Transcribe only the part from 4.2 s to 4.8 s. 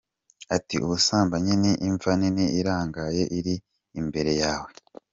yawe.